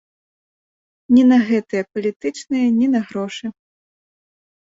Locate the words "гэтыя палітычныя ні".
1.49-2.87